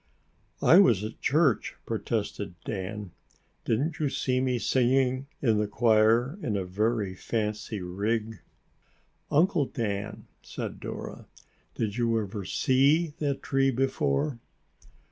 [0.63, 3.11] "I was at church," protested Dan.
[3.65, 8.39] "Didn't you see me singing in the choir in a very fancy rig?"
[9.29, 11.27] "Uncle Dan," said Dora,
[11.75, 14.39] "did you ever see that tree before?"